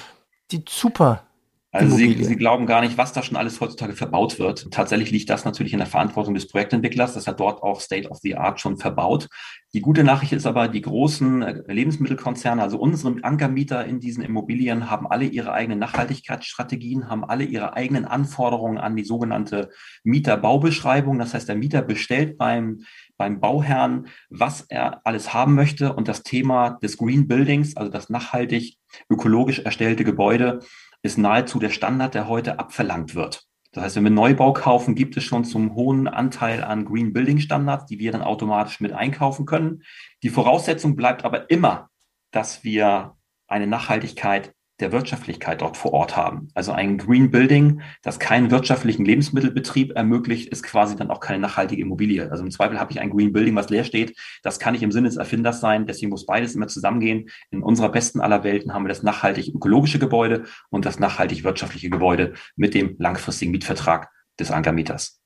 [0.51, 1.28] die super
[1.71, 4.71] Also Sie, Sie, glauben gar nicht, was da schon alles heutzutage verbaut wird.
[4.71, 7.13] Tatsächlich liegt das natürlich in der Verantwortung des Projektentwicklers.
[7.13, 9.29] Das hat dort auch State of the Art schon verbaut.
[9.75, 14.91] Die gute Nachricht ist aber, die großen äh, Lebensmittelkonzerne, also unsere Ankermieter in diesen Immobilien,
[14.91, 19.69] haben alle ihre eigenen Nachhaltigkeitsstrategien, haben alle ihre eigenen Anforderungen an die sogenannte
[20.05, 21.19] Mieterbaubeschreibung.
[21.19, 22.81] Das heißt, der Mieter bestellt beim
[23.19, 25.93] beim Bauherrn, was er alles haben möchte.
[25.93, 28.79] Und das Thema des Green Buildings, also das nachhaltig
[29.11, 30.61] ökologisch erstellte Gebäude,
[31.03, 33.45] ist nahezu der Standard, der heute abverlangt wird.
[33.73, 37.39] Das heißt, wenn wir Neubau kaufen, gibt es schon zum hohen Anteil an Green Building
[37.39, 39.83] Standards, die wir dann automatisch mit einkaufen können.
[40.23, 41.91] Die Voraussetzung bleibt aber immer,
[42.31, 46.49] dass wir eine Nachhaltigkeit der Wirtschaftlichkeit dort vor Ort haben.
[46.55, 51.83] Also ein Green Building, das keinen wirtschaftlichen Lebensmittelbetrieb ermöglicht, ist quasi dann auch keine nachhaltige
[51.83, 52.31] Immobilie.
[52.31, 54.17] Also im Zweifel habe ich ein Green Building, was leer steht.
[54.43, 55.87] Das kann nicht im Sinne des Erfinders sein.
[55.87, 57.29] Deswegen muss beides immer zusammengehen.
[57.51, 61.91] In unserer besten aller Welten haben wir das nachhaltig ökologische Gebäude und das nachhaltig wirtschaftliche
[61.91, 65.21] Gebäude mit dem langfristigen Mietvertrag des Ankermieters.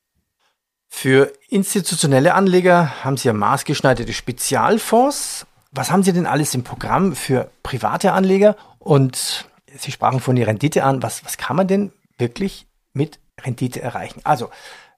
[0.88, 5.46] Für institutionelle Anleger haben Sie ja maßgeschneiderte Spezialfonds.
[5.72, 8.56] Was haben Sie denn alles im Programm für private Anleger?
[8.82, 11.02] Und Sie sprachen von der Rendite an.
[11.02, 14.20] Was, was kann man denn wirklich mit Rendite erreichen?
[14.24, 14.50] Also,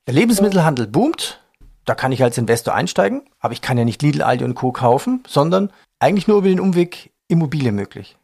[0.07, 1.40] der Lebensmittelhandel boomt.
[1.85, 4.73] Da kann ich als Investor einsteigen, aber ich kann ja nicht Lidl, Aldi und Co.
[4.73, 8.16] kaufen, sondern eigentlich nur über den Umweg Immobilie möglich.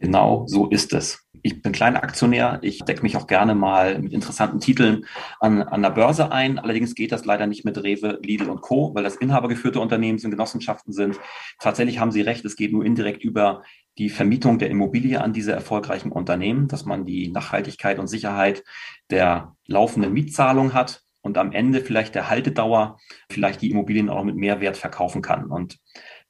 [0.00, 1.24] Genau so ist es.
[1.42, 2.58] Ich bin kleiner Aktionär.
[2.62, 5.06] Ich decke mich auch gerne mal mit interessanten Titeln
[5.38, 6.58] an, an der Börse ein.
[6.58, 10.32] Allerdings geht das leider nicht mit Rewe, Lidl und Co., weil das inhabergeführte Unternehmen sind,
[10.32, 11.20] Genossenschaften sind.
[11.60, 13.62] Tatsächlich haben Sie recht, es geht nur indirekt über
[13.98, 18.64] die Vermietung der Immobilie an diese erfolgreichen Unternehmen, dass man die Nachhaltigkeit und Sicherheit
[19.10, 22.98] der laufenden Mietzahlung hat und am Ende vielleicht der Haltedauer
[23.30, 25.46] vielleicht die Immobilien auch mit Mehrwert verkaufen kann.
[25.46, 25.78] Und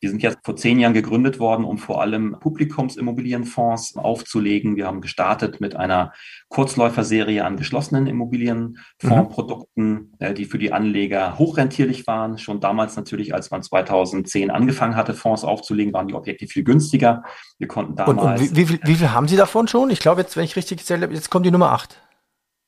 [0.05, 4.77] wir sind jetzt vor zehn Jahren gegründet worden, um vor allem Publikumsimmobilienfonds aufzulegen.
[4.77, 6.13] Wir haben gestartet mit einer
[6.51, 10.35] Kurzläuferserie an geschlossenen Immobilienfondsprodukten, mhm.
[10.35, 12.37] Die für die Anleger hochrentierlich waren.
[12.37, 17.23] Schon damals natürlich, als man 2010 angefangen hatte, Fonds aufzulegen, waren die Objekte viel günstiger.
[17.59, 18.19] Wir konnten damals.
[18.19, 19.89] Und, und wie, wie, viel, wie viel haben Sie davon schon?
[19.89, 21.99] Ich glaube, jetzt, wenn ich richtig gezählt habe, jetzt kommt die Nummer acht.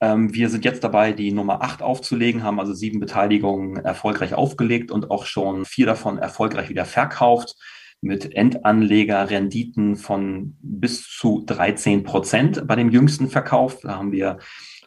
[0.00, 4.90] Ähm, wir sind jetzt dabei, die Nummer 8 aufzulegen, haben also sieben Beteiligungen erfolgreich aufgelegt
[4.90, 7.56] und auch schon vier davon erfolgreich wieder verkauft
[8.02, 13.80] mit Endanlegerrenditen von bis zu 13 Prozent bei dem jüngsten Verkauf.
[13.80, 14.38] Da haben wir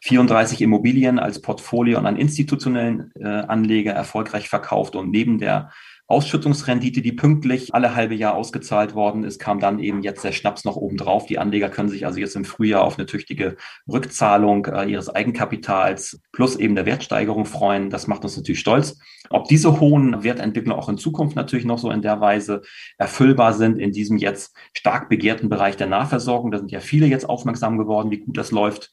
[0.02, 5.70] 34 Immobilien als Portfolio an einen institutionellen äh, Anleger erfolgreich verkauft und neben der
[6.10, 10.64] Ausschüttungsrendite, die pünktlich alle halbe Jahr ausgezahlt worden ist, kam dann eben jetzt der Schnaps
[10.64, 11.26] noch oben drauf.
[11.26, 16.20] Die Anleger können sich also jetzt im Frühjahr auf eine tüchtige Rückzahlung äh, ihres Eigenkapitals
[16.32, 17.90] plus eben der Wertsteigerung freuen.
[17.90, 18.98] Das macht uns natürlich stolz.
[19.30, 22.62] Ob diese hohen Wertentwicklungen auch in Zukunft natürlich noch so in der Weise
[22.98, 27.28] erfüllbar sind in diesem jetzt stark begehrten Bereich der Nahversorgung, da sind ja viele jetzt
[27.28, 28.92] aufmerksam geworden, wie gut das läuft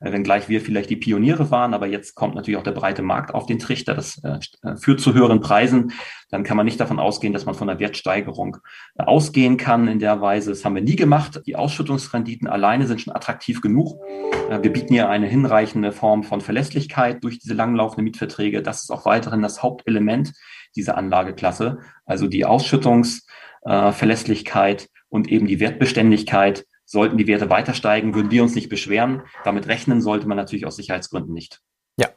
[0.00, 3.46] wenngleich wir vielleicht die Pioniere waren, aber jetzt kommt natürlich auch der breite Markt auf
[3.46, 3.94] den Trichter.
[3.94, 5.92] Das äh, äh, führt zu höheren Preisen.
[6.30, 8.58] Dann kann man nicht davon ausgehen, dass man von einer Wertsteigerung
[8.96, 10.50] äh, ausgehen kann in der Weise.
[10.50, 11.40] Das haben wir nie gemacht.
[11.46, 14.00] Die Ausschüttungsrenditen alleine sind schon attraktiv genug.
[14.48, 18.62] Äh, wir bieten ja eine hinreichende Form von Verlässlichkeit durch diese langlaufenden Mietverträge.
[18.62, 20.32] Das ist auch weiterhin das Hauptelement
[20.76, 21.78] dieser Anlageklasse.
[22.04, 28.42] Also die Ausschüttungsverlässlichkeit äh, und eben die Wertbeständigkeit Sollten die Werte weiter steigen, würden wir
[28.42, 29.20] uns nicht beschweren.
[29.44, 31.60] Damit rechnen sollte man natürlich aus Sicherheitsgründen nicht.
[31.98, 32.08] Ja.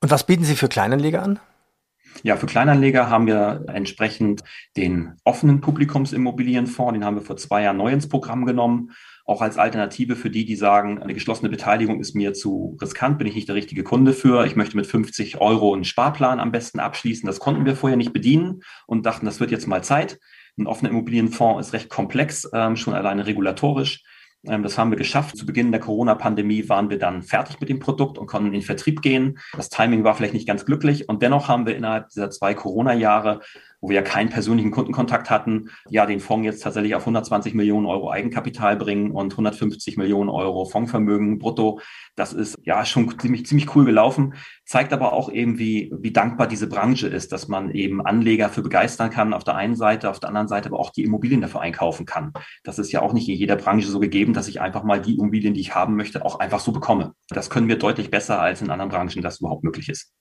[0.00, 1.40] Und was bieten Sie für Kleinanleger an?
[2.22, 4.44] Ja, für Kleinanleger haben wir entsprechend
[4.76, 8.92] den offenen Publikumsimmobilienfonds, den haben wir vor zwei Jahren neu ins Programm genommen.
[9.24, 13.26] Auch als Alternative für die, die sagen, eine geschlossene Beteiligung ist mir zu riskant, bin
[13.26, 14.46] ich nicht der richtige Kunde für.
[14.46, 17.26] Ich möchte mit 50 Euro einen Sparplan am besten abschließen.
[17.26, 20.20] Das konnten wir vorher nicht bedienen und dachten, das wird jetzt mal Zeit.
[20.56, 24.04] Ein offener Immobilienfonds ist recht komplex, ähm, schon alleine regulatorisch.
[24.46, 25.36] Ähm, das haben wir geschafft.
[25.36, 28.62] Zu Beginn der Corona-Pandemie waren wir dann fertig mit dem Produkt und konnten in den
[28.62, 29.38] Vertrieb gehen.
[29.56, 31.08] Das Timing war vielleicht nicht ganz glücklich.
[31.08, 33.40] Und dennoch haben wir innerhalb dieser zwei Corona-Jahre
[33.84, 37.84] wo wir ja keinen persönlichen Kundenkontakt hatten, ja, den Fonds jetzt tatsächlich auf 120 Millionen
[37.84, 41.80] Euro Eigenkapital bringen und 150 Millionen Euro Fondsvermögen brutto.
[42.16, 46.46] Das ist ja schon ziemlich, ziemlich cool gelaufen, zeigt aber auch eben, wie, wie dankbar
[46.46, 50.18] diese Branche ist, dass man eben Anleger für begeistern kann auf der einen Seite, auf
[50.18, 52.32] der anderen Seite aber auch die Immobilien dafür einkaufen kann.
[52.62, 55.16] Das ist ja auch nicht in jeder Branche so gegeben, dass ich einfach mal die
[55.18, 57.12] Immobilien, die ich haben möchte, auch einfach so bekomme.
[57.28, 60.14] Das können wir deutlich besser als in anderen Branchen, das überhaupt möglich ist.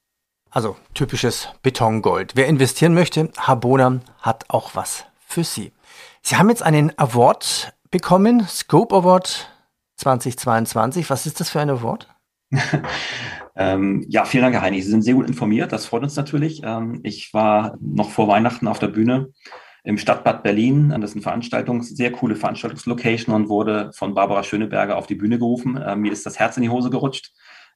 [0.54, 2.36] Also typisches Betongold.
[2.36, 5.72] Wer investieren möchte, Habona hat auch was für Sie.
[6.22, 9.50] Sie haben jetzt einen Award bekommen, Scope Award
[9.96, 11.10] 2022.
[11.10, 12.08] Was ist das für ein Award?
[13.56, 14.80] ähm, ja, vielen Dank, Herr Heini.
[14.84, 15.72] Sie sind sehr gut informiert.
[15.72, 16.62] Das freut uns natürlich.
[16.64, 19.30] Ähm, ich war noch vor Weihnachten auf der Bühne
[19.84, 20.90] im Stadtbad Berlin.
[20.90, 25.40] Das ist eine Veranstaltung, sehr coole Veranstaltungslocation und wurde von Barbara Schöneberger auf die Bühne
[25.40, 25.78] gerufen.
[25.78, 27.32] Äh, mir ist das Herz in die Hose gerutscht.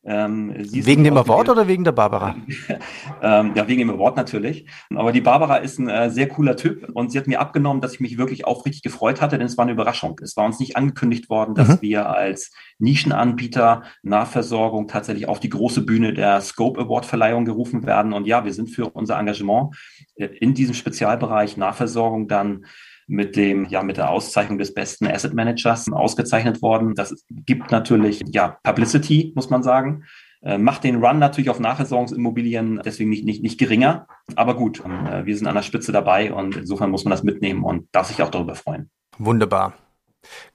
[0.10, 2.34] Ähm, wegen dem Award oder wegen der Barbara?
[3.22, 4.66] ähm, ja, wegen dem Award natürlich.
[4.96, 7.96] Aber die Barbara ist ein äh, sehr cooler Typ und sie hat mir abgenommen, dass
[7.96, 10.18] ich mich wirklich aufrichtig gefreut hatte, denn es war eine Überraschung.
[10.24, 11.82] Es war uns nicht angekündigt worden, dass mhm.
[11.82, 18.14] wir als Nischenanbieter Nahversorgung tatsächlich auf die große Bühne der Scope Award Verleihung gerufen werden.
[18.14, 19.76] Und ja, wir sind für unser Engagement
[20.16, 22.66] äh, in diesem Spezialbereich Nahversorgung dann
[23.08, 26.94] mit dem, ja, mit der Auszeichnung des besten Asset Managers ausgezeichnet worden.
[26.94, 30.04] Das gibt natürlich, ja, Publicity, muss man sagen.
[30.44, 34.08] Äh, macht den Run natürlich auf Nachversorgungsimmobilien deswegen nicht, nicht, nicht geringer.
[34.36, 37.64] Aber gut, äh, wir sind an der Spitze dabei und insofern muss man das mitnehmen
[37.64, 38.90] und darf sich auch darüber freuen.
[39.18, 39.74] Wunderbar.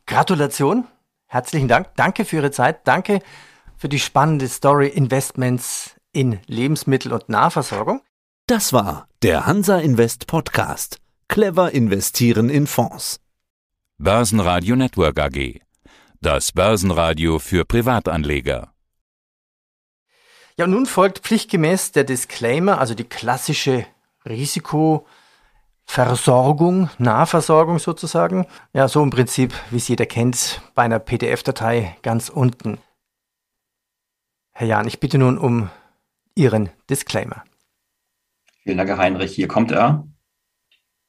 [0.07, 0.85] Gratulation.
[1.27, 1.89] Herzlichen Dank.
[1.97, 2.87] Danke für Ihre Zeit.
[2.87, 3.21] Danke
[3.77, 8.03] für die spannende Story Investments in Lebensmittel- und Nahversorgung.
[8.47, 11.02] Das war der Hansa Invest Podcast.
[11.33, 13.19] Clever investieren in Fonds.
[13.97, 15.63] Börsenradio Network AG.
[16.21, 18.75] Das Börsenradio für Privatanleger.
[20.59, 23.87] Ja, und nun folgt pflichtgemäß der Disclaimer, also die klassische
[24.27, 28.47] Risikoversorgung, Nahversorgung sozusagen.
[28.75, 32.77] Ja, so im Prinzip, wie es jeder kennt, bei einer PDF-Datei ganz unten.
[34.51, 35.71] Herr Jahn, ich bitte nun um
[36.35, 37.43] Ihren Disclaimer.
[38.65, 39.35] Vielen Dank, Herr Heinrich.
[39.35, 40.07] Hier kommt er.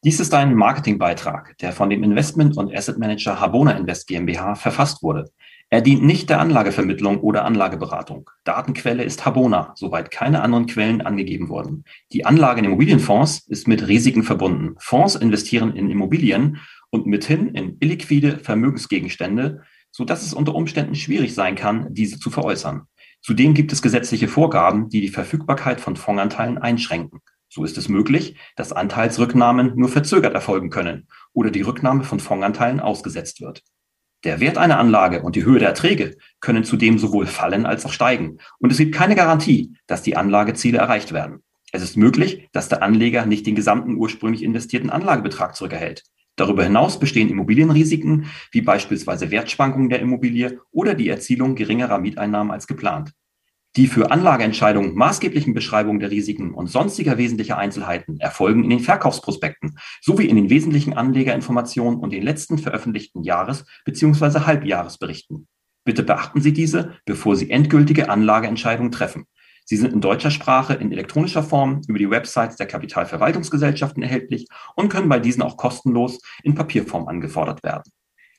[0.06, 5.02] Dies ist ein Marketingbeitrag, der von dem Investment- und Asset Manager Habona Invest GmbH verfasst
[5.02, 5.32] wurde.
[5.70, 8.30] Er dient nicht der Anlagevermittlung oder Anlageberatung.
[8.44, 11.86] Datenquelle ist Habona, soweit keine anderen Quellen angegeben wurden.
[12.12, 14.76] Die Anlage in Immobilienfonds ist mit Risiken verbunden.
[14.78, 21.34] Fonds investieren in Immobilien und mithin in illiquide Vermögensgegenstände, so dass es unter Umständen schwierig
[21.34, 22.88] sein kann, diese zu veräußern.
[23.22, 27.22] Zudem gibt es gesetzliche Vorgaben, die die Verfügbarkeit von Fondsanteilen einschränken.
[27.56, 32.80] So ist es möglich, dass Anteilsrücknahmen nur verzögert erfolgen können oder die Rücknahme von Fondsanteilen
[32.80, 33.62] ausgesetzt wird.
[34.24, 37.94] Der Wert einer Anlage und die Höhe der Erträge können zudem sowohl fallen als auch
[37.94, 38.40] steigen.
[38.58, 41.44] Und es gibt keine Garantie, dass die Anlageziele erreicht werden.
[41.72, 46.06] Es ist möglich, dass der Anleger nicht den gesamten ursprünglich investierten Anlagebetrag zurückerhält.
[46.36, 52.66] Darüber hinaus bestehen Immobilienrisiken, wie beispielsweise Wertschwankungen der Immobilie oder die Erzielung geringerer Mieteinnahmen als
[52.66, 53.12] geplant.
[53.76, 59.80] Die für Anlageentscheidungen maßgeblichen Beschreibungen der Risiken und sonstiger wesentlicher Einzelheiten erfolgen in den Verkaufsprospekten
[60.00, 64.42] sowie in den wesentlichen Anlegerinformationen und den letzten veröffentlichten Jahres- bzw.
[64.42, 65.48] Halbjahresberichten.
[65.86, 69.26] Bitte beachten Sie diese, bevor Sie endgültige Anlageentscheidungen treffen.
[69.66, 74.90] Sie sind in deutscher Sprache in elektronischer Form über die Websites der Kapitalverwaltungsgesellschaften erhältlich und
[74.90, 77.92] können bei diesen auch kostenlos in Papierform angefordert werden.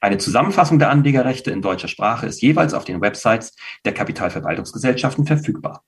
[0.05, 5.83] Eine Zusammenfassung der Anlegerrechte in deutscher Sprache ist jeweils auf den Websites der Kapitalverwaltungsgesellschaften verfügbar.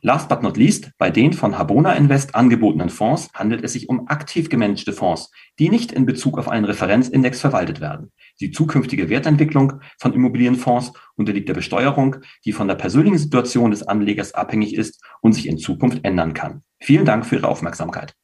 [0.00, 4.08] Last but not least, bei den von Habona Invest angebotenen Fonds handelt es sich um
[4.08, 8.10] aktiv gemanagte Fonds, die nicht in Bezug auf einen Referenzindex verwaltet werden.
[8.40, 14.32] Die zukünftige Wertentwicklung von Immobilienfonds unterliegt der Besteuerung, die von der persönlichen Situation des Anlegers
[14.32, 16.62] abhängig ist und sich in Zukunft ändern kann.
[16.80, 18.14] Vielen Dank für Ihre Aufmerksamkeit.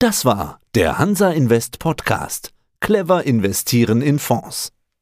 [0.00, 2.52] Das war der Hansa Invest Podcast.
[2.82, 4.72] Clever investieren in Fonds.